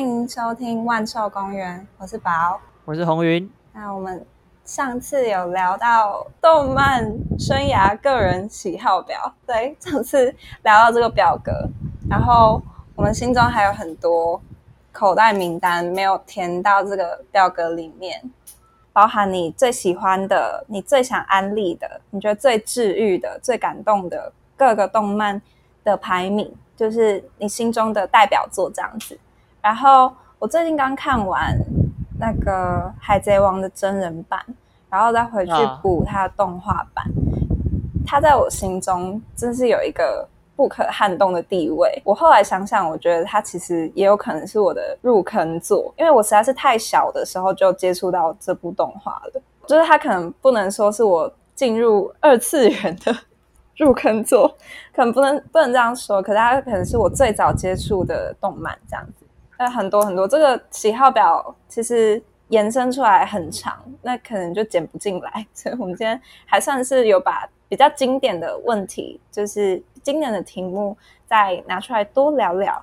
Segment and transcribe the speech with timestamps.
[0.00, 3.46] 欢迎收听万寿公园，我是宝，我是红云。
[3.74, 4.24] 那我们
[4.64, 7.04] 上次有聊到动漫
[7.38, 11.52] 生涯个人喜好表，对，上次聊到这个表格，
[12.08, 12.62] 然后
[12.96, 14.40] 我们心中还有很多
[14.90, 18.22] 口袋名单没有填到这个表格里面，
[18.94, 25.42] 包含你最喜欢的、你最想安利的、你觉得最治愈的、最感动的各个动漫
[25.84, 29.20] 的排名，就是你心中的代表作这样子。
[29.62, 31.56] 然后我最近刚看完
[32.18, 32.52] 那个
[33.00, 34.40] 《海贼王》的真人版，
[34.88, 37.04] 然后再回去补它的动画版，
[38.06, 42.00] 它在我心中真是有一个不可撼动的地位。
[42.04, 53.14] 我后来想想，我觉得它其实也有可能是我的入坑作，因为我实在是太小的时候就接触到这部动画了，就是它可能不能说是我进入二次元的
[53.76, 54.48] 入坑作，
[54.94, 59.19] 可能不能不能这样说，可是它可能是我最早接触的动漫这样子。
[59.60, 65.46] 那很多很多，这个喜好表其实延伸出来很长，那可能就剪不进来。
[65.52, 72.82] 所以我们今天还算是有把比较经典的问题，就是经典的题目，再拿出来多聊聊。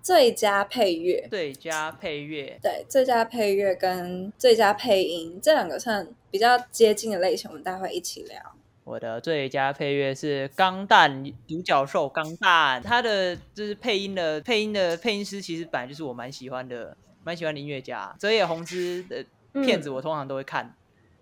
[0.00, 8.40] 最佳配乐，最佳配乐，对，最佳配乐跟最佳配音这两个算比较接近的类型，我们待会一起聊。
[8.88, 18.16] 我的最佳配乐是《钢弹》独角兽钢弹，他的就是配音的配音的配音师，其实本来就是我蛮喜欢的，蛮喜欢的音乐家。
[18.18, 19.22] 泽野弘之的
[19.62, 20.74] 片子我通常都会看，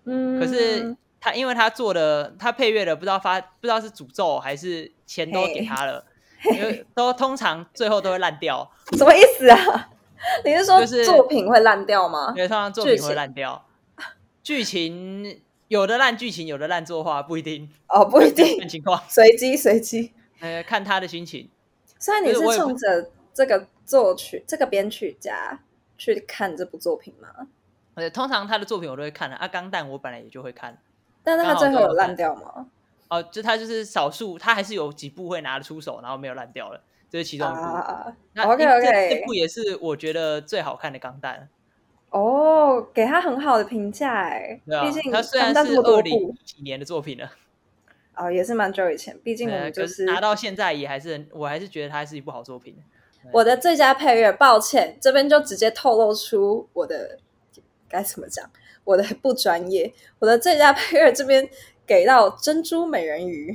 [0.04, 6.04] 嗯，可是他因为他做的他配乐的不知道发不知道是诅咒还是钱都给他了，
[6.54, 8.70] 因为都通常最后都会烂掉。
[8.96, 9.90] 什么意思啊？
[10.44, 12.30] 你是说作品会烂掉吗？
[12.32, 13.66] 对，通常作品会烂掉，
[14.44, 15.40] 剧情。
[15.68, 21.48] 有的烂剧情，有的烂作画，不一定哦，不一定看情况，随机随机，呃，看他的心情。
[21.98, 25.58] 所以你是冲着这个作曲、这个编曲家
[25.98, 27.48] 去看这部作品吗？
[27.94, 29.36] 呃，通常他的作品我都会看的。
[29.36, 30.78] 啊，钢弹我本来也就会看，
[31.24, 32.66] 但是他最后有烂掉吗？
[33.08, 37.60] 哦，就他就是少数，他还是有几部会拿得出手，然后没有烂掉了，这是其中一部。
[38.34, 41.48] 那 OK OK，这部也是我觉得最好看的钢弹。
[42.10, 47.30] 哦，给他很好的评价哎，毕竟他虽然是二零几年的作品了，
[48.16, 49.18] 哦，也是蛮久以前。
[49.22, 52.76] 毕竟我们就是拿到现在也还是，我还是觉得它是一部好作品。
[53.32, 57.18] 我的最佳配乐，抱歉，这边就直接透露出我的
[57.88, 58.48] 该怎么讲，
[58.84, 59.92] 我的不专业。
[60.20, 61.46] 我的最佳配乐这边
[61.84, 63.52] 给到《珍珠美人鱼》，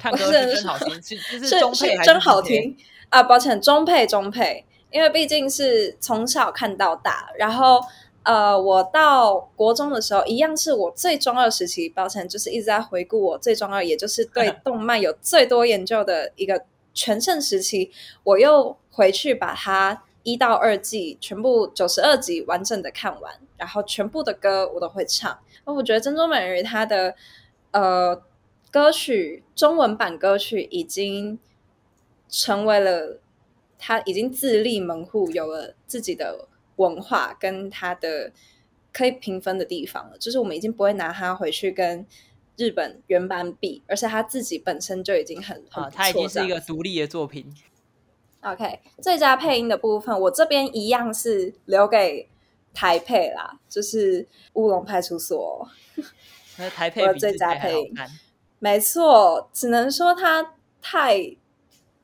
[0.00, 2.76] 唱歌是真好听，是是中配真好听
[3.10, 3.22] 啊！
[3.22, 4.64] 抱歉，中配中配。
[4.90, 7.78] 因为毕竟是从小看到大，然后
[8.22, 11.88] 呃，我到国中的时候，一样是我最中二时期。
[11.88, 17.90] 抱歉，就是一直在回顾我最中二，也就是对 动漫有最多研究的一个全盛时期。
[18.24, 25.38] 我又回去把它一到二季全部九十二集完整的看完，然后全部的歌我都会唱。
[25.64, 27.14] 那我觉得《珍珠美人鱼》它的
[27.72, 28.22] 呃
[28.70, 31.38] 歌曲中文版歌曲已经
[32.28, 33.18] 成为了。
[33.78, 38.32] 他已经自立门户，有了自己的文化，跟他的
[38.92, 40.18] 可以评分的地方了。
[40.18, 42.04] 就是我们已经不会拿他回去跟
[42.56, 47.54] 日本原版比，而且他自己本身就已经很好，他已经是一个独立的作品。
[48.40, 52.28] OK，最佳配音的部分，我这边一样是留给
[52.74, 54.24] 台配啦，就是
[54.54, 55.68] 《乌龙派出所》。
[56.58, 57.94] 那台配最佳配音，
[58.58, 61.36] 没错，只能说他太。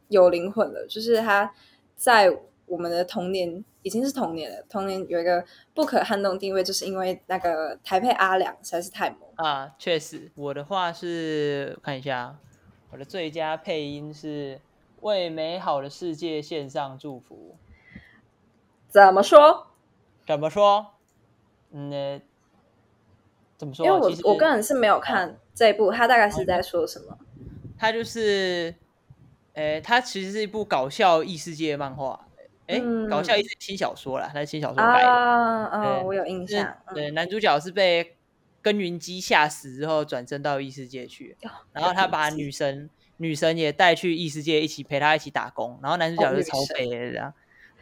[0.09, 1.53] 有灵魂了，就是他
[1.97, 2.31] 在
[2.67, 4.65] 我们的童年已经是童年了。
[4.69, 5.45] 童年有一个
[5.75, 9.75] 不可撼动地位，就是因为那个台配阿良实在是太猛啊！
[9.79, 12.37] 确实，我的话是看一下，
[12.91, 14.61] 我的最佳配音是
[15.01, 17.57] 为美好的世界献上祝福。
[18.89, 19.67] 怎么说？
[20.27, 20.95] 怎么说？
[21.73, 22.23] 嗯，
[23.59, 23.87] 怎么说？
[23.87, 27.19] 因为我我个人是没有看这一部，他大概是在说什么？
[27.79, 28.75] 他就是。
[29.55, 32.29] 诶，它其实是一部搞笑异世界漫画，
[32.67, 35.09] 诶，搞笑异世轻小说啦，它是轻小说改的。
[35.09, 36.77] 啊，我有印象。
[36.95, 38.17] 对，男主角是被
[38.61, 41.37] 耕耘机吓死之后转身到异世界去，
[41.73, 47.33] 然后他把女神女神也带去异世界一起陪他一起打工，然后男主角就超废的这样。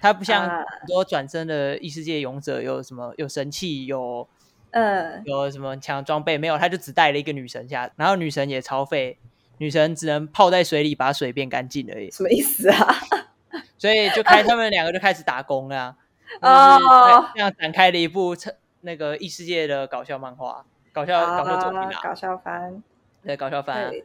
[0.01, 4.29] 他不像很多转身的异世界勇者有什么有神器有
[4.73, 9.17] 嗯有什么强装备没有，他就只带了一个女神下，然后女神也超废。
[9.63, 12.93] 女神只能泡在水里把水变干净而已，什么意思啊？
[13.79, 15.97] 所以就开他们两个就开始打工了，
[16.43, 18.35] 哦，这样展开了一部
[18.81, 22.83] 那个异世界的搞笑漫画，搞笑搞笑作品啊，搞笑番，
[23.23, 24.05] 对，搞笑番，对。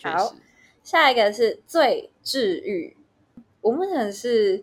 [0.00, 0.32] 对，好，
[0.84, 2.96] 下一个是最治愈，
[3.62, 4.62] 我目前是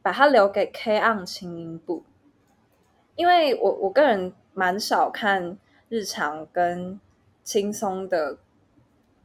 [0.00, 2.04] 把它留给 K on 轻音部，
[3.16, 7.00] 因为我我个人蛮少看日常跟
[7.42, 8.38] 轻松的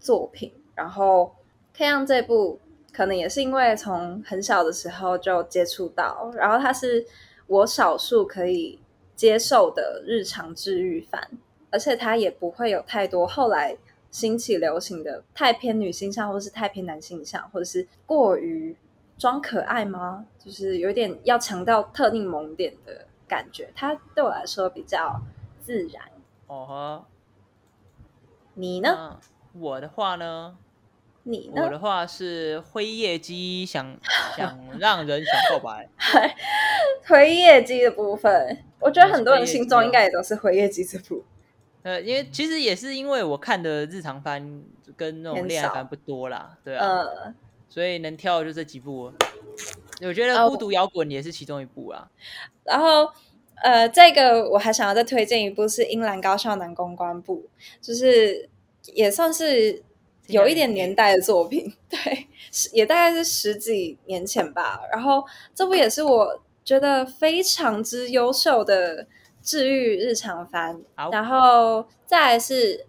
[0.03, 1.33] 作品，然后
[1.73, 2.59] K on 这部
[2.91, 7.05] 可能也是因为从很小的时候就接触到，然后它是
[7.47, 8.79] 我少数可以
[9.15, 11.29] 接受的日常治愈番，
[11.71, 13.77] 而且它也不会有太多后来。
[14.13, 18.77] 兴起流行的太偏女性向，或是太偏男性向，或者是过于
[19.17, 20.27] 装可爱吗？
[20.37, 25.19] 就是有点要强调特定萌点的感觉，它对我来说比较
[25.63, 26.03] 自然。
[26.45, 27.05] 哦呵，
[28.53, 29.19] 你呢？
[29.53, 30.57] 我的话呢？
[31.25, 31.63] 你呢？
[31.63, 33.97] 我的话是灰夜姬想
[34.35, 35.87] 想让人想告白。
[37.07, 41.23] 灰夜姬的部分，我觉得很多人心中应该也都是灰夜姬这部。
[41.83, 44.63] 呃，因为其实也是因为我看的日常番
[44.95, 47.03] 跟那种恋爱番不多啦，对啊，
[47.69, 49.11] 所以能挑就这几部。
[50.01, 52.09] 我觉得《孤独摇滚》也是其中一部啊。
[52.63, 53.09] 然后，
[53.63, 57.49] 呃，这个我还想要再推荐一部是《英兰高校男公关部》，
[57.85, 58.49] 就是
[58.93, 59.83] 也算是
[60.27, 62.27] 有一点年代的作品， 对，
[62.73, 64.81] 也大概是十几年前吧。
[64.91, 65.23] 然后
[65.55, 69.07] 这部也是我觉得非常之优秀的。
[69.45, 70.81] 治愈日常番，
[71.11, 72.85] 然后再来是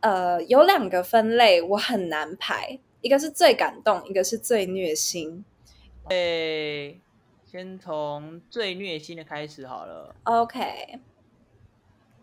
[0.00, 5.42] 呃有两个分类我很难排，一个是最感动，一个是最虐心。
[6.10, 7.00] 诶，
[7.50, 10.14] 先从最虐心的开始好了。
[10.24, 11.00] OK。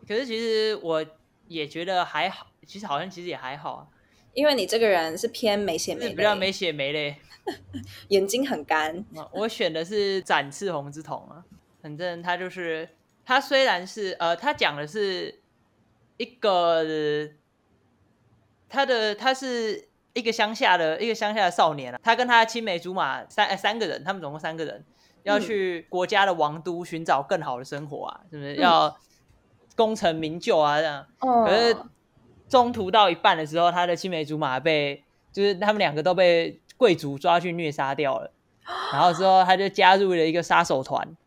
[0.08, 1.04] 可是其实我
[1.48, 3.88] 也觉得还好，其实好像其实也还好啊，
[4.34, 7.16] 因为你这个人是偏没血没泪，比较没血没泪，
[8.10, 9.06] 眼睛很干。
[9.34, 11.44] 我选的是展翅红之瞳啊，
[11.82, 12.90] 反正他就是。
[13.26, 15.40] 他虽然是呃，他讲的是
[16.18, 16.84] 一个
[18.68, 24.84] 他的他是一个乡下的一个乡下的少年啊，他跟他青梅竹马三三个人，他们总共三个人
[25.24, 28.56] 要去国家的王都寻找更好的生活啊，是不是？
[28.56, 28.94] 要
[29.78, 31.08] 功成名就啊这样？
[31.22, 31.78] 可是
[32.54, 38.32] 中途到一半的时候，他的青梅竹马被就是他们两个都被贵族抓去虐杀掉了，
[38.92, 41.18] 然后之后他就加入了一个杀手团。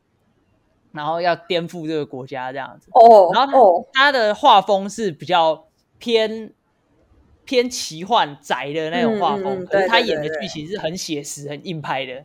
[0.93, 2.89] 然后要颠覆这个国家这样子。
[2.93, 5.67] 哦，然后他的画风是比较
[5.99, 6.51] 偏
[7.45, 12.25] 偏奇幻宅的那种画风，可是他演的剧情是很写实、很硬派的。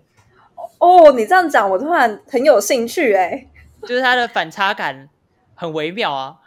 [0.77, 3.45] 哦，你这样讲，我突然很有兴趣哎，
[3.81, 5.09] 就是他的反差感
[5.54, 6.39] 很微妙啊，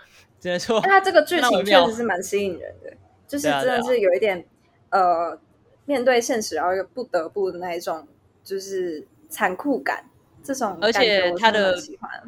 [0.45, 2.93] 只能说他这个剧 情确实是蛮吸引人的，
[3.27, 4.45] 就是真的是有一点
[4.91, 5.39] 呃
[5.87, 8.07] 面对现实然后又不得不的那一种，
[8.45, 10.05] 就是残酷感。
[10.43, 11.75] 这种，而且他的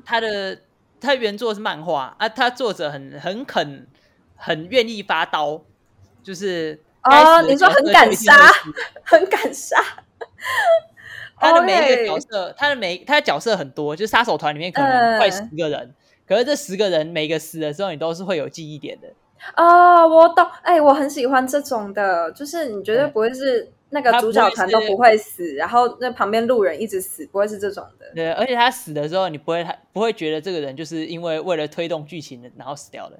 [0.03, 0.59] 他的
[0.99, 3.87] 他原作是漫画啊，他作者很很肯
[4.35, 5.63] 很愿意发刀，
[6.23, 8.35] 就是哦，你说 很敢杀，
[9.05, 9.77] 很敢杀。
[11.39, 15.95] 他的每一个角色，他的每他的角色很多，就杀手团里面可能快十个人，
[16.26, 19.08] 可是这十个人每个死的时候，你都是会有记忆点的。
[19.56, 23.73] 哦，我懂，哎，我很喜欢这种的，就是你绝对不会是。
[23.90, 28.06] 那个主角团都不会死，然后那旁边路人一直死，不会是这种的。
[28.17, 33.17] 对，而且他死的时候，你不会他不会觉得这个人就是因为为了推动剧情然后死掉的。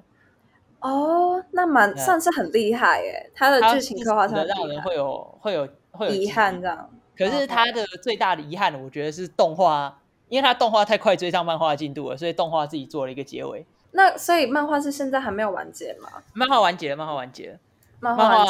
[0.81, 6.89] 哦，那蛮算是很厉害耶，他的剧情刻画上让人会有会有会有遗憾这样。
[7.17, 9.97] 可是他的最大的遗憾，我觉得是动画，
[10.29, 13.65] 因为他动画太快追上漫画进度了，所以动画自己做了一个结尾。
[13.91, 16.09] 那所以漫画是现在还没有完结吗？
[16.33, 17.59] 漫画完结了，漫画完结了。
[17.99, 18.45] 漫画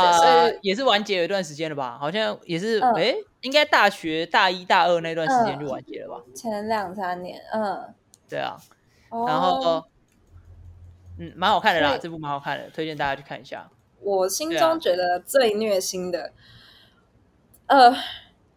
[0.62, 1.98] 也是完结有一段时间了吧？
[1.98, 6.22] 好像也是，哎，应该大学大一大二那段时间就完结了吧？
[6.36, 7.93] 前两三年，嗯，
[8.27, 8.57] 对啊，
[9.10, 9.81] 然后，
[11.17, 13.69] 嗯，蛮好看的啦，这部蛮好看的，推荐大家去看一下。
[14.01, 16.34] 我心中觉得最虐心的，
[17.67, 17.96] 呃，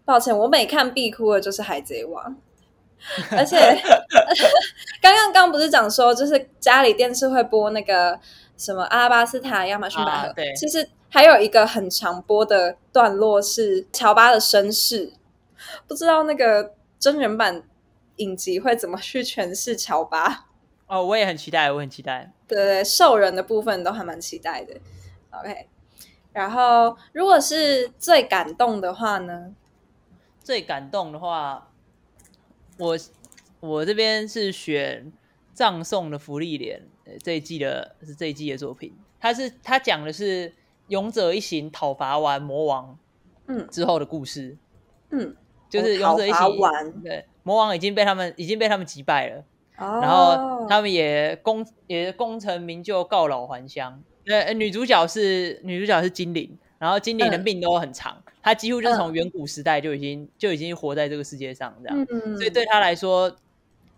[0.05, 2.33] 抱歉，我每看必哭的就是《海贼王》，
[3.37, 3.57] 而且
[5.01, 8.19] 刚刚刚不是讲说，就是家里电视会播那个。
[8.61, 10.31] 什么阿拉巴斯塔、亚马逊百合？
[10.35, 15.15] 对，其实还有一个很长播的段落是乔巴的身世，
[15.89, 17.63] 不知道那个真人版
[18.17, 20.49] 影集会怎么去诠释乔巴？
[20.87, 22.31] 哦，我也很期待，我很期待。
[22.47, 24.75] 对对，兽人的部分都还蛮期待的。
[25.31, 25.67] OK，
[26.35, 29.55] 然后如果是最感动的话呢？
[30.45, 31.70] 最感动的话，
[32.81, 32.99] 我
[33.61, 35.13] 我这边是选
[35.53, 36.83] 葬送的福利莲。
[37.25, 40.55] 这一季的是这一季的作品，他是他讲的是
[40.87, 42.97] 勇者一行讨伐完魔王，
[43.49, 44.57] 嗯，之后的故事，
[45.11, 45.35] 嗯，
[45.69, 49.45] 就是勇者一行对魔王已经被他们已经被他们击败了，
[49.77, 54.01] 然后他们也功也功成名就，告老还乡。
[54.25, 62.07] 对，女主角是女主角是精灵，然后精灵的命都很长，他几乎就是从远古时代就已经就已经活在这个世界上这样，
[62.39, 63.37] 所以对他来说，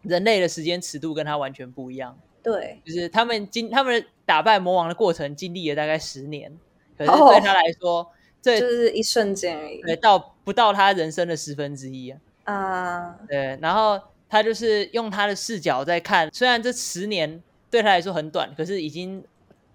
[0.02, 2.18] 人类的时间尺度跟他完全不一样。
[2.42, 6.50] 对，就是他们经他们打败魔王的过程经历了大概十年，
[6.98, 8.10] 可是对他来说，
[8.42, 12.18] 这就是一瞬间而已，对，到不到他人生的十分之一啊。
[12.42, 19.22] 啊，对，然后他就是用他的视角在看，虽然这十年对他来说很短，可是已经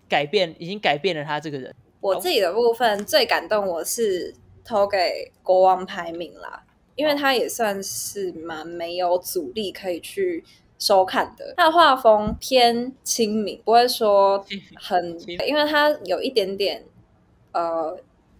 [0.09, 1.73] 改变，已经改变了他这个人。
[2.01, 6.63] 我自己的部分最感动，我是投给国王排名啦，
[6.95, 10.43] 因为他也算是蛮没有阻力可以去。
[10.79, 16.83] 收看的，他的画风偏亲民，不会说很，因为他有一点点
[17.51, 17.97] 呃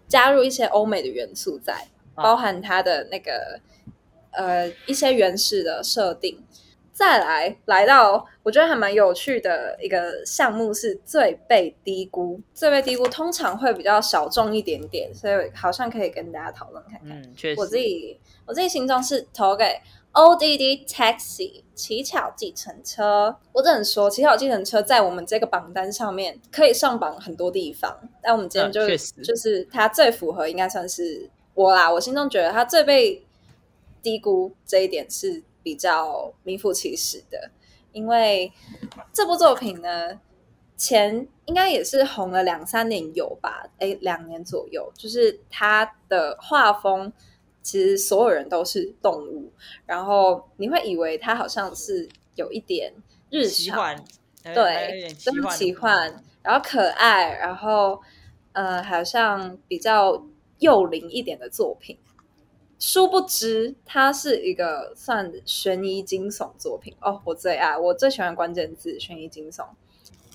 [0.07, 3.59] 加入一些欧美的元素在，包含他的那个
[4.29, 6.37] 呃一些原始的设定。
[6.97, 17.09] 再来来到我觉得还蛮有趣的一个项目是最被低估，最被低估通常会比较小众一点点，所以好像可以跟大家讨论看看。
[17.11, 19.79] 嗯，确实，我自己我自己心中是投给。
[20.13, 28.87] O D D Taxi 乞巧计程车，我只能说乞巧计程车在我们这个榜单上面可以上榜很多地方，但我们今天就
[29.21, 31.91] 就是它最符合，应该算是我啦。
[31.93, 33.23] 我心中觉得它最被
[34.01, 37.51] 低估这一点是比较名副其实的，
[37.91, 38.49] 因为
[39.11, 40.17] 这部作品呢，
[40.77, 43.67] 前应该也是红了两三年有吧？
[43.79, 47.11] 哎，两年左右，就是它的画风。
[47.61, 49.51] 其实所有人都是动物，
[49.85, 52.93] 然后你会以为它好像是有一点
[53.29, 53.93] 日常，
[54.41, 58.01] 对，真奇幻，然后可爱，然后
[58.53, 60.25] 呃，好像比较
[60.59, 61.97] 幼龄一点的作品。
[62.79, 69.65] 殊不知，它是一个算悬疑惊悚作品哦，我最爱，我最喜欢关键字悬疑惊悚。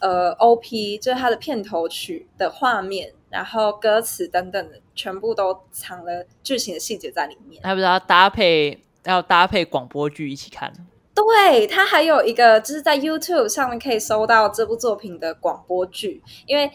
[0.01, 0.99] 呃，O.P.
[0.99, 7.63] 就是它的片头曲的画面，然后歌词等等的，全部都藏了剧情的细节在里面。
[7.63, 10.73] 还不知道搭配要搭配广播剧一起看。
[11.15, 16.69] 对，它还有一个就是在 YouTube 上面可以搜到这部作品的广播剧，因为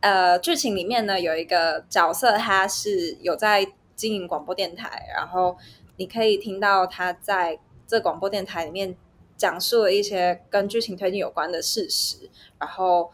[0.00, 5.56] 呃，剧情里面呢有一个角色，他是有在经营广播电台，然后
[5.96, 8.96] 你可以听到他在这广播电台里面。
[9.36, 13.10] 讲述了一些跟剧情推进有关的事实，然后，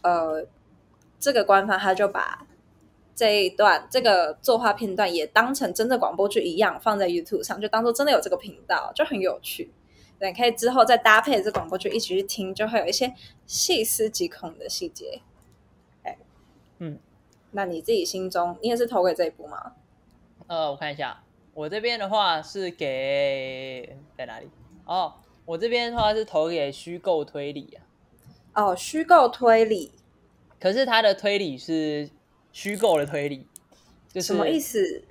[0.00, 0.46] 呃，
[1.20, 2.46] 这个官方他就把
[3.14, 9.70] 这一段这个作画片段也当成真的广播剧一样放在 YouTube 上，就当做真的有这个频道，就很有趣。
[10.18, 13.14] 对，可以之后再搭配这广播剧一起去听，就会有一些
[13.46, 15.20] 细思极恐的细节。
[16.02, 16.16] 哎，
[16.78, 16.98] 嗯，
[17.50, 19.74] 那你自己心中，你也是投给这一部吗？
[20.48, 21.22] 呃，我看一下，
[21.54, 24.48] 我这边的话是给在哪里？
[24.84, 25.14] 哦。
[25.48, 27.74] 我这边的话是投给虚构推理
[28.52, 29.92] 啊，哦，虚构推理，
[30.60, 32.10] 可是它的推理是
[32.52, 33.46] 虚构的推理，
[34.12, 35.04] 就什么意思？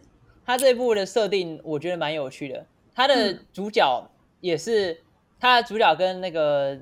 [0.45, 5.01] 它这部的设定我觉得蛮有趣的，它的主角也是，
[5.39, 6.79] 它的主角跟那个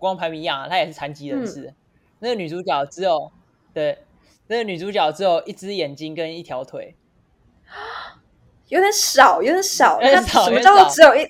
[0.00, 1.72] 光排名一样啊，他也是残疾人士。
[2.18, 3.30] 那个女主角只有
[3.72, 3.98] 对，
[4.48, 6.96] 那个女主角只有一只眼睛跟一条腿，
[8.72, 11.28] 有点少，有点少，什么叫做只有一？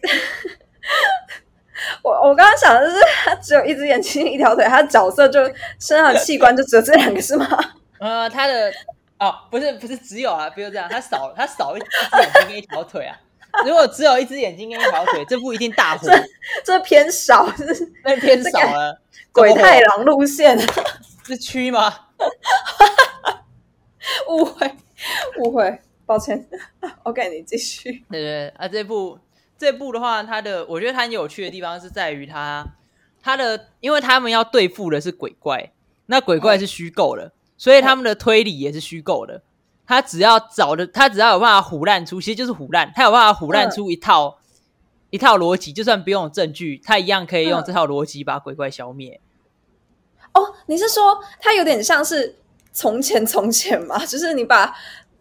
[2.04, 5.42] 我我刚刚想的是，他只有一只眼睛、一条腿，他的角色就
[5.80, 7.58] 身上的器官就只有这两个，是吗？
[7.98, 8.72] 呃，他的
[9.18, 11.86] 哦，不是不是只有啊，不是这样，他少他少一只
[12.20, 13.18] 眼睛跟一条腿啊。
[13.66, 16.08] 如果只有一只眼睛跟一条腿，这不一定大火，
[16.64, 17.52] 这偏少，
[18.04, 18.96] 那偏少了。
[19.32, 20.56] 鬼太郎路线
[21.26, 21.92] 是蛆吗？
[24.28, 24.70] 误会
[25.38, 25.80] 误会，
[26.12, 26.46] 抱歉。
[27.04, 28.04] OK，你继续。
[28.10, 29.18] 对对啊，这部。
[29.56, 32.66] 这部的话，它的我觉得它很有趣的地方是在于它，
[33.22, 35.72] 它的，因为他们要对付的是鬼怪，
[36.06, 39.40] 那鬼怪是虚构的，所以他们的推理也是虚构的。
[39.86, 44.40] 他只要找的，他只要有办法胡乱出，其实就是胡乱，他有办法胡乱出一套
[45.10, 49.20] 一套逻辑，就算不用证据，他一样可以用这套逻辑把鬼怪消灭。
[50.34, 52.36] 哦，你是说他有点像是
[52.72, 54.04] 从前从前吗？
[54.04, 54.74] 就是你把，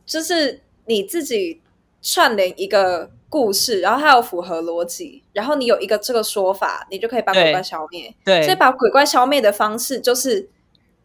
[0.03, 1.61] 就是你自己
[2.01, 3.11] 串联一个。
[3.31, 8.13] 故事，然后它有符合逻辑，然后你有一个这个说法，你就可以把鬼怪消灭。
[8.25, 10.49] 对，所以把鬼怪消灭的方式就是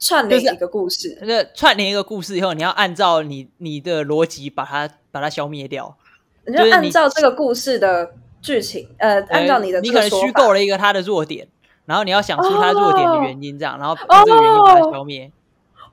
[0.00, 1.16] 串联一个故事。
[1.21, 5.97] 那个串联一个故事以后，你要按照你你的逻辑把它把它消灭掉。
[6.45, 11.47] 你就按照这个故事的剧情，呃，按照你的你可能虚构了一个他的弱点，
[11.85, 15.30] 然后你要想出他弱点的原因，这样，然后把这个原因把它消灭。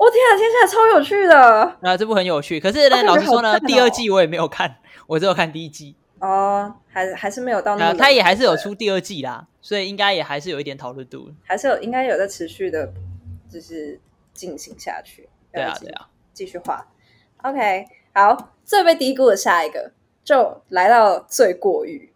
[0.03, 1.77] 我天啊，听起来超有趣的。
[1.81, 4.75] 啊，这部很有趣，可是呢，老实说呢，第二季我也没有看，
[5.07, 5.95] 我只有看第一季。
[6.19, 12.91] 哦，还还是没有到那，他也还是有出第二季啦，所以应该也还是有一点讨论度，还是有应该有在持续的，
[13.49, 13.99] 就是
[14.33, 15.29] 进行下去。
[15.53, 16.07] 对啊，对啊。
[16.33, 16.85] 继续画。
[17.43, 19.91] OK，好，最被低估的下一个
[20.23, 22.12] 就来到最过誉。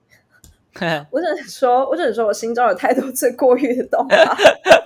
[1.12, 4.38] 我只能说，我只能说我心中有太多最过誉的动画。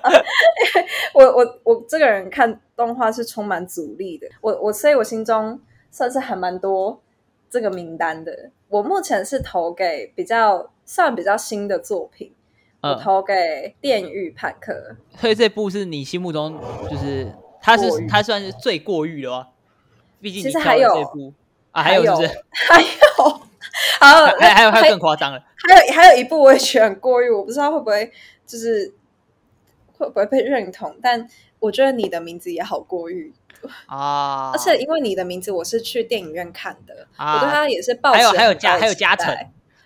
[1.13, 4.27] 我我我这个人看动画是充满阻力的。
[4.41, 5.59] 我我所以，我心中
[5.91, 7.01] 算是还蛮多
[7.49, 8.51] 这个名单的。
[8.69, 12.33] 我目前是投给比较算比较新的作品，
[12.81, 13.33] 我投给
[13.81, 14.71] 《电狱判客》。
[15.19, 17.31] 所以这部是你心目中就是
[17.61, 19.47] 它是它算是最过誉的哦。
[20.21, 21.33] 毕竟其实还有这部
[21.71, 22.87] 啊，还有是还有。
[23.99, 28.11] 还有还有还有更夸张了，还有还有一部我也觉得很过誉，我不知道会不会
[28.45, 28.93] 就是
[29.97, 31.27] 会不会被认同，但
[31.59, 33.33] 我觉得你的名字也好过誉
[33.85, 34.51] 啊！
[34.51, 39.35] 而且因为你的名字我是去电影院看的，我对他也是抱还有还有加还有加成，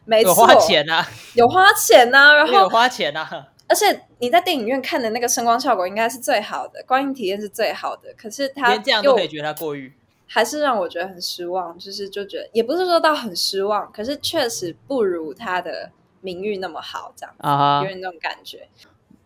[0.05, 9.93] 没错，花钱啊，有花钱呐，然 后有花钱啊，而且你在电影院看的那个声光效果应该是最好的，观影体验是最好的，可是他连这样都可以觉得他过誉。
[10.27, 15.91] 还是让我觉得很失望，就是就觉得也不是说到很失望，可是确实不如他的
[16.21, 18.67] 名誉那么好，这样啊，有点那种感觉。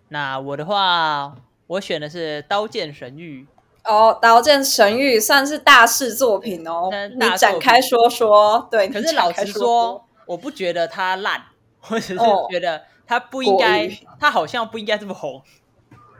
[0.09, 1.35] 那我的话，
[1.67, 3.47] 我选的是《刀剑神域》
[3.91, 8.67] 哦，《刀剑神域》算是大事作品哦，你展开说说。
[8.69, 11.45] 对，可是老实说，我不觉得它烂，
[11.89, 13.89] 我只是觉得它不应该，
[14.19, 15.41] 它好像不应该这么红。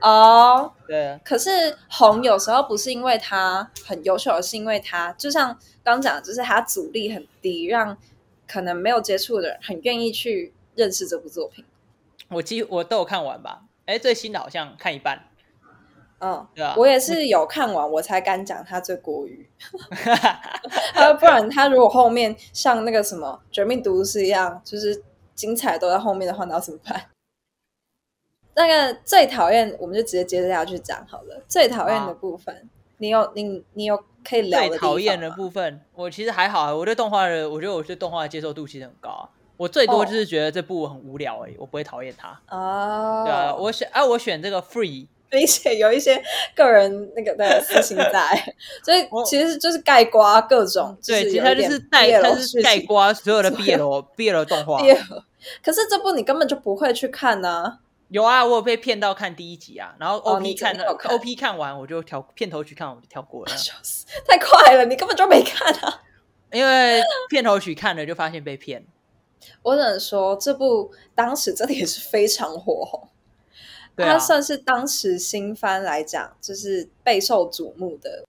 [0.00, 7.96] 哦，对，可是红有时候不是因为他很优秀，而是因为他就像刚讲，就是他阻力很低，让
[8.48, 11.64] 可能没有接触的人很愿意去认识这部作品。
[12.28, 13.62] 我几我都有看完吧？
[13.86, 15.24] 哎，最新的好像看一半。
[16.20, 19.48] 嗯，对啊，我也是有看完，我才敢讲他最国语。
[20.92, 25.02] 他 不然他如果后面像那个什么《绝命毒师》一样，就是
[25.34, 27.06] 精彩都在后面的话，那要怎么办？
[28.54, 31.42] 那个最讨厌，我们就直接接着下去讲好了。
[31.48, 36.76] 最讨厌的部分，你有你你有可以聊最讨厌的部分，我其实还好。
[36.76, 39.28] 我对动画的，我觉得我对动画的接受度其实很高啊。
[39.56, 42.28] 我最多就是觉得这部很无聊而已，我不会讨厌它。
[42.48, 46.22] 哦，对啊，我选啊，我选这个 Free，并且有一些
[46.56, 50.96] 个人那个的私心在， 所以其实就是盖瓜各种。
[51.06, 54.80] 对，其实它就是带，它是盖瓜所有的 BL BL 动画。
[55.62, 57.78] 可是这部你根本就不会去看呢。
[58.10, 63.52] 有啊，我有被骗到看第一集啊，然后 O P 看 O P 看完我就跳片头曲看完我就跳过了，
[64.26, 66.02] 太快了，你根本就没看啊！
[66.52, 68.84] 因为片头曲看了就发现被骗。
[69.62, 73.08] 我只能说这部当时真的也是非常火红，
[73.96, 78.24] 它算是当时新番来讲就是备受瞩目的。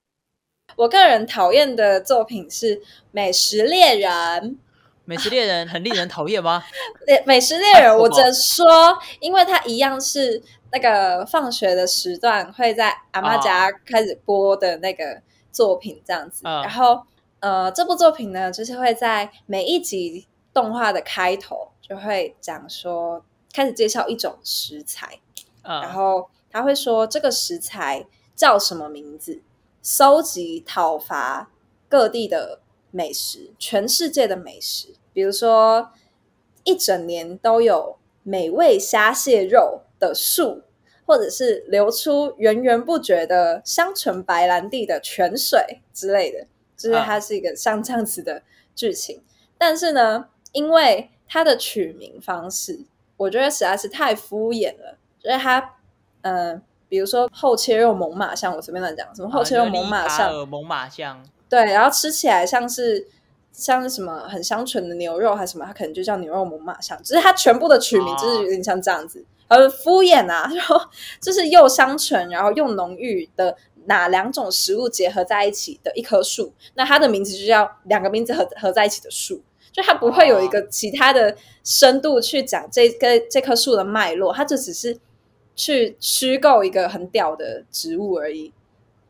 [0.75, 2.77] 我个人讨厌的作品是
[3.11, 4.09] 《美食猎人》。
[5.05, 6.63] 美食猎人很令人讨厌吗？
[7.07, 16.41] 美美食猎人，我只能说，因为它一样是那个放学的时段会在阿妈家开始播的那个作品，这样子。
[16.43, 17.01] 然后，
[17.39, 25.19] 呃，这部作品呢，就是会在每一集动画的开头就会讲说，开始介绍一种食材，
[25.63, 29.41] 然后他会说这个食材叫什么名字，
[29.81, 31.49] 收集讨伐
[31.89, 32.59] 各地的
[32.91, 34.89] 美食，全世界的美食。
[35.13, 35.89] 比如说，
[36.63, 40.61] 一整年都有美味虾蟹肉的树，
[41.05, 46.45] 或者是流出源源不绝的香醇白兰地的泉水之类的，
[46.77, 48.43] 就是它是一个像这样子的
[48.75, 49.21] 剧情。
[49.57, 52.81] 但是呢，因为它的取名方式，
[53.17, 54.97] 我觉得实在是太敷衍了。
[55.19, 55.75] 就是它，
[56.21, 63.07] 嗯，比如说后切肉猛犸象，我随便乱讲，什么后切肉猛犸象，猛犸象，对，然后吃起来像是。
[63.53, 70.49] 像是什么很香醇的牛肉还是什么，它可能就叫牛肉猛犸象，只是它全部的取名就是有点像这样子，很敷衍啊。
[70.55, 70.79] 然后
[71.19, 73.55] 就是又香醇，然后又浓郁的
[73.87, 84.97] 哪两种食物结合在一起的一棵树，那它的名字就叫两个名字合合在一起的树，就它不会有一个其他的深度去讲这个这棵树的脉络，它就只是
[85.57, 88.53] 去虚构一个很屌的植物而已，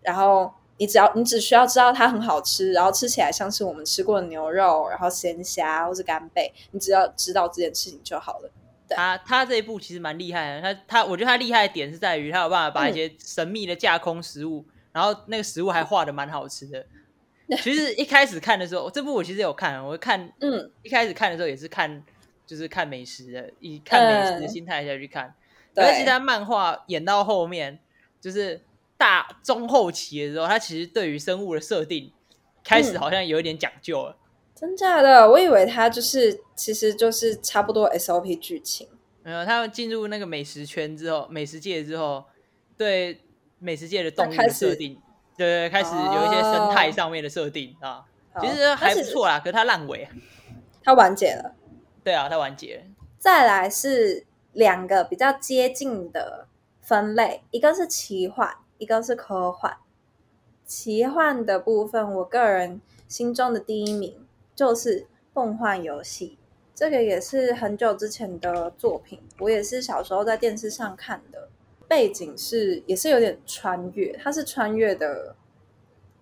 [0.02, 0.52] 然后。
[0.82, 8.50] 你只要你只需要知道它很好吃，然后吃起来像是我们吃过的牛肉，然后鲜虾或是干贝，你只要知道这件事情就好了。
[8.90, 16.84] 他他这一部其实蛮厉害的，他他我觉得他厉害的点是在于他有办法把一些神秘的架空食物，然后那个食物还画的蛮好吃的。
[17.62, 22.04] 其实一开始看的时候，这部我其实有看，我看嗯，一开始看的时候也是看
[22.48, 25.32] 就是看美食的，以看美食的心态下去看。
[25.76, 27.78] 而且他漫画演到后面
[28.20, 28.60] 就是。
[29.02, 32.14] 大中后期的时候，他其实对于生物的设定
[32.64, 34.16] 开始好像有一点讲究了。
[34.54, 35.28] 真假的？
[35.28, 38.88] 我以为他就是，其实就是差不多 SOP 剧情。
[39.24, 42.24] 没有，他进入那个美食圈之后，美食界之后，
[42.78, 43.20] 对
[43.58, 45.02] 美食界的动物的设定，
[45.36, 48.06] 对对，开始有一些生态上面的设定啊，
[48.40, 49.40] 其实还不错啦。
[49.40, 50.08] 可是它烂尾，
[50.84, 51.56] 他完结了。
[52.04, 52.84] 对啊，他完结了。
[53.18, 56.48] 再来是两个比较接近的
[56.82, 59.78] 分类，一个是奇幻，一个是科幻。
[60.66, 65.02] 奇幻的部分，我个人心中的第一名就是
[65.34, 66.40] 《梦幻游戏》，
[66.74, 71.48] 这个也是很久之前的作品，我也是小时候在电视上看的。
[71.88, 75.36] 背景是也是有点穿越，它是穿越的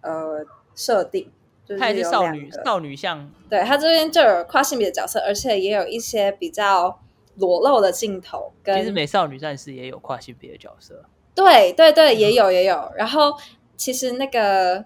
[0.01, 0.43] 呃
[0.75, 1.31] 设定，
[1.63, 6.99] 就是它也是少女少女像，对，它这边就有跨性别的角色，而且也有一些比较
[7.35, 8.51] 裸露的镜头。
[8.65, 11.05] 其实美少女战士也有跨性别的角色，
[11.43, 12.91] 对对对，也有也有。
[12.95, 13.33] 然后
[13.77, 14.85] 其实那个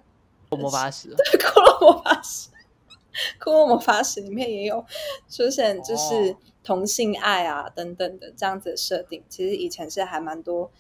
[0.50, 2.50] 魔法使，对， 骷髅魔法使，
[3.40, 4.86] 骷髅魔法使里面也有
[5.30, 6.36] 出现，就是。
[6.66, 10.72] 同性爱啊，等等的这样子的设定，其实以前是还蛮多、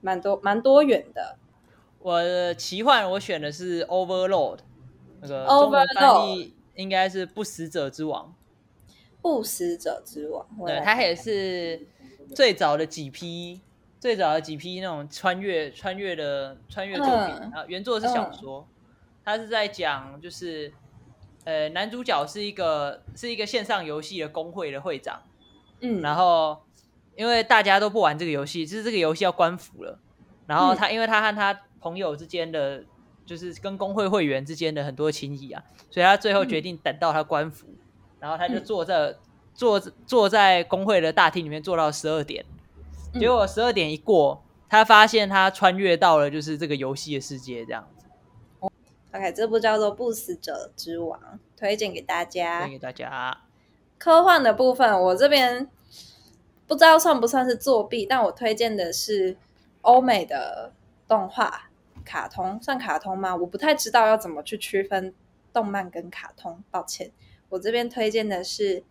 [0.00, 1.36] 蛮多、蛮多元的。
[1.98, 4.60] 我的奇幻我选的是 Overlord，
[5.20, 8.34] 那个中文翻译应该是不死者之王。
[9.20, 11.86] 不死者之王，对，它也是
[12.34, 13.60] 最早的几批、
[14.00, 17.34] 最早的几批那种穿越、穿越的穿越作品。
[17.52, 18.66] 啊，原作是小说，
[19.24, 20.72] 它是在讲就是。
[21.48, 25.22] 呃，男主角是一个是一个线上游戏的工会的会长，
[25.78, 26.60] 嗯，然后
[27.14, 29.96] 因为大家都不玩这个游戏，就是这个游戏要关服了，
[30.48, 32.82] 然后他因为他和他朋友之间的，
[33.24, 37.68] 就是跟工会会员之间的很多情谊啊，所以他最后决定等到他关服，
[38.18, 39.14] 然后他就坐在
[39.54, 42.44] 坐坐在工会的大厅里面坐到十二点，
[43.18, 47.88] 结果十二点一过，他发现他穿越到了就是这个游戏的世界这样。
[49.12, 51.18] OK，这部叫做《不死者之王》，
[51.56, 52.60] 推荐给大家。
[52.60, 53.38] 推荐给大家。
[53.98, 55.68] 科幻的部分，我这边
[56.66, 59.36] 不知道算不算是作弊，但我推荐的是
[59.80, 60.72] 欧美的
[61.08, 61.70] 动画
[62.04, 63.34] 卡通，算卡通吗？
[63.34, 65.14] 我不太知道要怎么去区分
[65.52, 67.10] 动漫跟卡通，抱歉。
[67.48, 68.80] 我这边推荐的是《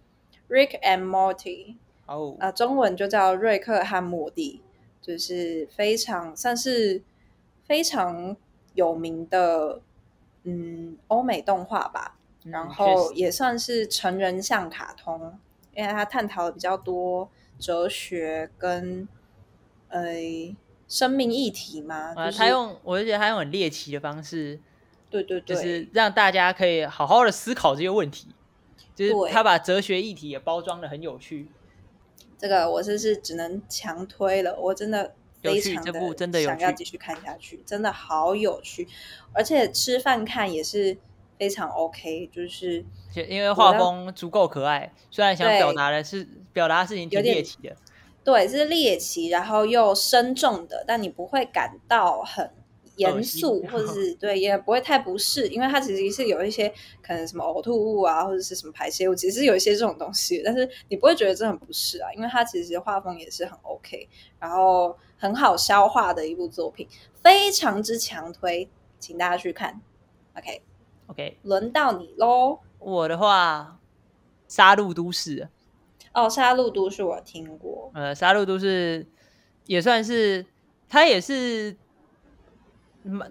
[0.49, 4.61] Rick and Morty》，哦，啊，中文就叫瑞克和莫蒂，
[5.01, 7.01] 就是非常算是
[7.65, 8.35] 非常
[8.73, 9.81] 有名的。
[10.47, 15.39] 嗯，欧美动画吧，然后也算是成人向卡通，
[15.73, 19.07] 因为它探讨的比较多哲学跟
[19.89, 20.05] 呃
[20.87, 22.13] 生命议题嘛。
[22.15, 24.59] 啊，他用，我就觉得他用很猎奇的方式，
[25.09, 28.27] 对对对，就是让大家可以好好的思考这些问题，
[28.93, 31.47] 就是他把哲学议题也包装的很有趣。
[32.37, 35.13] 这个我是是只能强推了，我真的。
[35.43, 38.87] 非常的想要继续看下去，真的好有趣，
[39.31, 40.97] 而且吃饭看也是
[41.37, 47.75] 非常 OK，就是因为画风足够可爱，虽然想表达的是表达的事情挺猎奇的，
[48.23, 52.49] 对，是猎奇，然后又深重的，但你不会感到很。
[52.97, 56.69] 严肃，或者 是对，也不会太不适，因为它其实是有一些
[57.01, 64.07] 可能什么呕吐物啊，或者是什么排泄物，其实有一些这种东西，但是你不会觉得这很不适啊，因为它其实画风也是很 OK，
[64.39, 66.87] 然后很好消化的一部作品，
[67.21, 69.81] 非常之强推，请大家去看。
[70.37, 72.59] OK，OK，轮到你喽。
[72.79, 73.79] 我的话，
[74.53, 75.39] 《杀戮都市》
[76.13, 79.03] 哦，《杀戮都市》我听过，呃，《杀戮都市》
[79.65, 80.45] 也算是，
[80.87, 81.75] 它也是。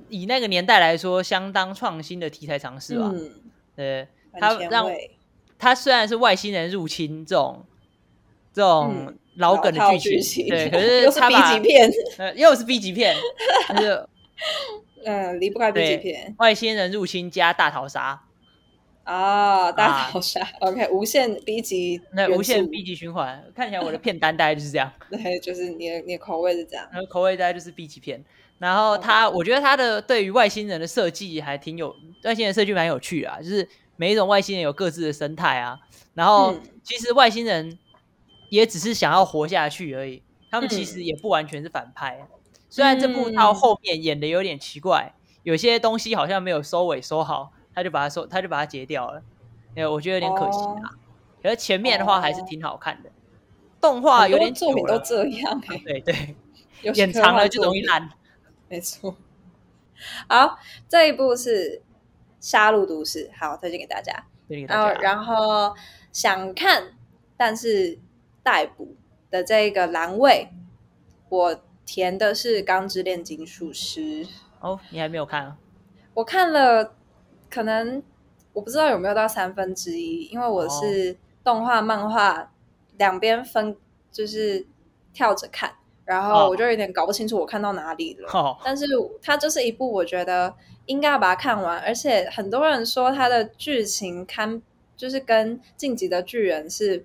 [0.08, 3.10] 以那个年代来说，相当创新的题材尝试吧。
[3.12, 3.30] 嗯，
[3.74, 4.06] 对，
[4.38, 4.90] 他让
[5.58, 7.64] 他虽然是外星人入侵这种
[8.52, 13.14] 这种老梗的剧情，对， 可是他 B 级片，呃，又是 B 级片，
[13.76, 14.06] 是
[15.04, 16.34] 嗯，离不开 B 级片。
[16.38, 18.22] 外星人入侵加大逃杀。
[19.02, 24.90] 啊，大逃杀，OK，无限 B 级，那无限 B 级循环，看起来我的片单大概就是这样。
[25.10, 28.24] 对，就是你的你的口味是这样，口味大概就是 B 级片。
[28.58, 35.78] 然后他，我觉得他的对于外星人的设计还挺有，外星人设计蛮有趣啊，就是每一种外星人有各自的生态啊。
[36.14, 37.76] 然后其实外星人
[38.48, 42.26] 也只是想要活下去而已，他们其实也不完全是反派。
[42.70, 49.22] 虽然这部到后面演的有点奇怪，有些东西好像没有收尾收好，他就把它收，他就把它截掉了。
[49.74, 50.94] 哎，我觉得有点可惜啊。
[51.42, 53.10] 可是前面的话还是挺好看的，
[53.80, 56.36] 动画有点作品都这样哎，对对，
[56.94, 58.08] 演长了就容易烂。
[58.74, 59.16] 没错，
[60.28, 60.58] 好，
[60.88, 61.80] 这一部是
[62.40, 64.12] 《杀戮都市》，好推荐给大家。
[64.66, 65.72] 然后，然后
[66.10, 66.92] 想看
[67.36, 67.96] 但是
[68.42, 68.96] 逮捕
[69.30, 70.48] 的这个栏位，
[71.28, 74.24] 我填的是《钢之炼金术师》。
[74.58, 75.56] 哦，你还没有看啊？
[76.12, 76.96] 我看了，
[77.48, 78.02] 可能
[78.52, 82.52] 我不知道有没有到三分之一，因为我是动画、漫画
[82.98, 83.76] 两边分，
[84.10, 84.66] 就是
[85.12, 85.76] 跳着看。
[86.04, 88.28] 然后我就有点搞不清楚我看到哪里了。
[88.32, 88.84] 哦， 但是
[89.22, 90.54] 它就是一部我觉得
[90.86, 94.60] 应该要把它看完，而且很多人说它的剧情堪
[94.96, 97.04] 就是跟《晋级的巨人》是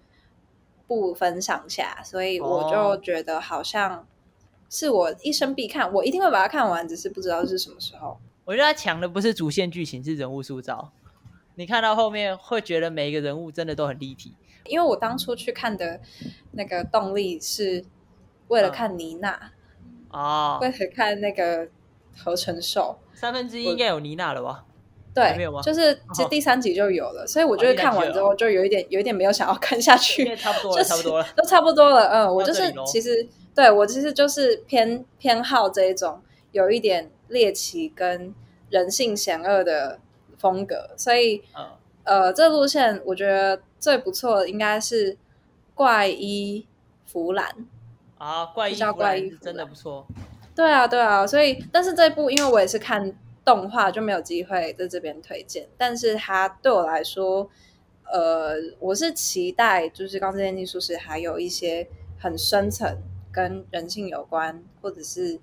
[0.87, 4.05] 不分上下，所以我哦就觉得好像
[4.69, 8.19] 是我一生必看，我一定会把它看完，只是不知道是什么时候。
[8.45, 10.91] 我觉得它强的不是主线剧情，是人物塑造。
[11.55, 14.33] 你看到后面会觉得每一个人物真的都很立体。
[14.65, 15.99] 因为我当初去看的
[16.51, 17.83] 那个动力是
[18.49, 19.51] 为了看妮娜，
[20.11, 21.67] 哦为，了看那个
[22.15, 22.99] 合成兽。
[23.13, 24.65] 三分之一应该有妮娜了吧？
[25.11, 31.27] 对没有吗，对就是其实第三集就有了，所以我就是看完之后就有一点有一点没有想要看下去， 差不多了，就是差不多了。
[31.35, 32.05] 都差不多了。
[32.09, 38.33] 嗯，我就是其实对我其实就是偏偏好这一种有一点猎奇跟
[38.69, 39.99] 人性险恶的
[40.37, 41.67] 风格，所以嗯，
[42.03, 45.17] 呃，这路线我觉得最不错的应该是
[45.73, 46.67] 怪医
[47.05, 47.67] 弗兰。
[48.19, 50.05] 啊，怪异叫怪异真的不错。
[50.55, 53.11] 对啊，对啊，所以但是这部因为我也是看
[53.43, 55.67] 动画，就没有机会在这边推荐。
[55.77, 57.49] 但是它对我来说，
[58.03, 61.87] 呃，我是期待就是《钢之炼金术师》还有一些
[62.19, 63.01] 很深层
[63.31, 65.39] 跟人性有关，或者是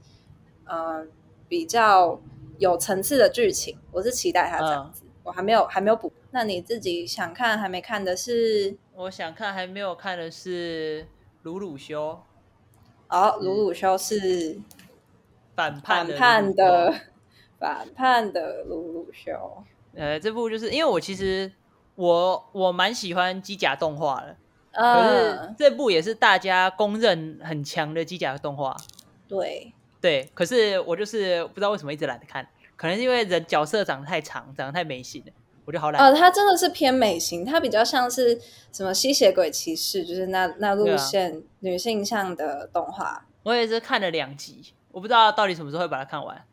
[0.66, 1.06] 呃
[1.48, 2.20] 比较
[2.58, 5.02] 有层次的剧情，我是期待它这样子。
[5.22, 6.12] 我还没有还没有补。
[6.30, 8.76] 那你自己想看还没看的是？
[8.94, 11.06] 我想看还没有看的是
[11.42, 12.20] 鲁鲁修
[13.08, 14.60] 哦，鲁鲁修是
[15.54, 16.94] 反叛的反叛的
[17.58, 19.64] 反叛的鲁鲁修。
[19.94, 21.50] 呃，这部就是因为我其实
[21.94, 24.36] 我我蛮喜欢机甲动画的，
[24.72, 28.76] 可是嗯，这部也是大家公认很强的机甲动画。
[29.26, 35.32] 对，对，可是我就是不知道为什么一直懒得看，可能是因为人角色长得太长，长得太没型了，
[35.66, 36.00] 我觉得好懒。
[36.00, 38.40] 呃，它真的是偏美型，它比较像是
[38.72, 43.26] 什么吸血鬼骑士，就是那那路线女性向的动画。
[43.42, 46.44] 我也是看了两集，我不知道到底什么时候会把它看完。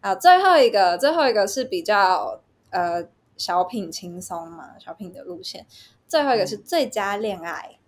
[0.00, 3.04] 啊，最后一个，最后一个是比较呃
[3.36, 5.66] 小品轻松嘛，小品的路线。
[6.08, 7.78] 最后一个是最佳恋爱，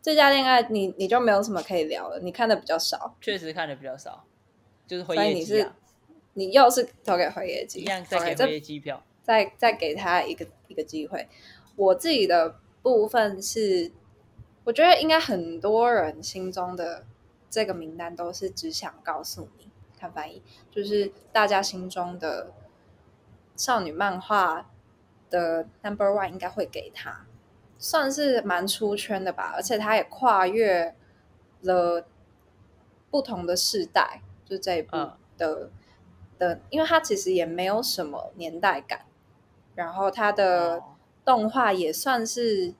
[0.00, 4.24] 最佳恋爱你你就没有什么可以聊了，你看的比较少，确实看的比较少，
[4.86, 5.76] 就是辉所以你是夜姬啊，
[6.34, 9.02] 你又是投给辉夜姬，一样再给辉夜姬票。
[9.30, 11.28] 再再给他一个一个机会。
[11.76, 13.92] 我自己的部分是，
[14.64, 17.06] 我觉得应该很多人心中的
[17.48, 22.52] 这个名单都是只想告诉你，看翻译就是大家心中的
[23.54, 24.68] 少女漫画
[25.30, 27.24] 的 number one 应该会给他，
[27.78, 30.96] 算是蛮出圈的吧，而且他也跨越
[31.62, 32.04] 了
[33.12, 35.70] 不同的世代，就这一部嗯的、
[36.36, 39.06] 的，因为他其实也没有什么年代感，
[39.80, 40.84] 然后它的哦
[41.24, 42.74] 动画也算是，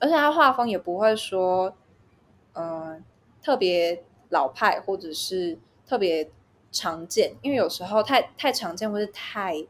[0.00, 1.72] 而且它画风也不会说，
[2.54, 3.00] 呃，
[3.40, 6.28] 特别老派或者是特别
[6.72, 9.64] 常见，因为有时候太太常见或是太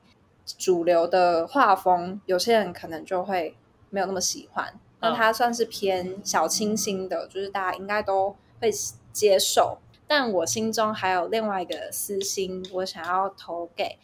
[0.47, 3.55] 主流的画风，有些人可能就会
[3.91, 4.73] 没有那么喜欢。
[5.01, 8.71] 那嗯它算是偏小清新的，就是大家应该都会
[9.13, 9.77] 接受。
[10.07, 13.99] 但我心中还有另外一个私心，我想要投给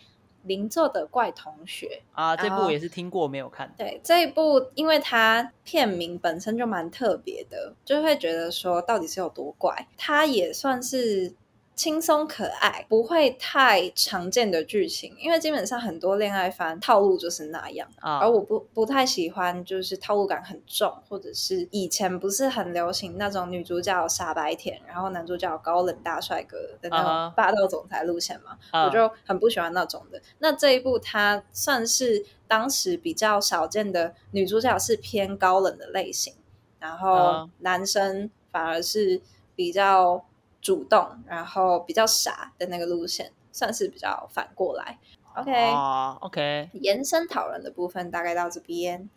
[0.47, 2.03] 邻座的怪同学。
[2.13, 3.73] 啊，这部也是听过没有看。
[3.77, 9.87] 对这一部，因为它片名本身就蛮特别的，就会觉得说到底是有多怪。
[9.99, 11.35] 它也算是
[11.77, 17.87] 轻松可爱，不会太常见的剧情，因为基本上很多恋爱番套路就是那样。
[18.01, 28.57] 啊而我不不太喜欢，就是套路感很重，或者是以前不是很流行那种女主角傻白甜，然后男主角高冷大帅哥的那种霸道总裁路线嘛。
[28.71, 30.21] 啊我就很不喜欢那种的。
[30.39, 36.33] 那这一部它算是当时比较少见的女主角是偏高冷的类型，
[36.79, 39.21] 然后啊男生反而是
[39.55, 40.25] 比较
[40.67, 44.99] 主动，然后比较傻的那个路线，算是比较反过来。
[45.37, 49.09] OK，、哦，OK，延伸讨论的部分大概到这边。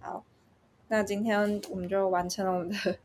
[0.00, 0.24] 好，
[0.88, 2.96] 那今天我们就完成了我们的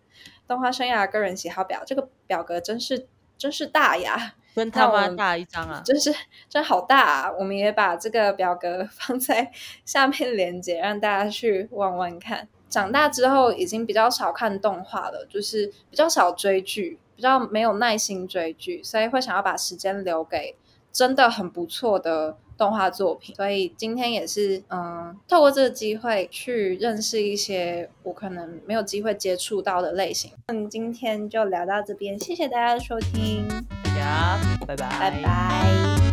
[0.48, 1.84] 动画生涯个人喜好表。
[1.86, 3.06] 这个表格真是
[3.38, 4.36] 真是大呀！
[4.56, 5.82] 真他妈那我们大一张啊！
[5.86, 6.15] 真是
[6.48, 7.32] 真好大啊！
[7.38, 9.52] 我们也把这个表格放在
[9.84, 12.48] 下面链接，让大家去玩玩看。
[12.69, 20.56] 长大之后已经比较少看动画了，就是比较少追剧，比较没有耐心追剧，所以会想要把时间留给
[20.91, 23.36] 真的很不错的动画作品。
[23.36, 30.32] 所以今天也是嗯，透过这个机会去认识一些我可能没有机会接触到的类型。
[30.47, 33.47] 嗯，今天就聊到这边，谢谢大家的收听，
[33.84, 36.12] 大家拜拜，拜拜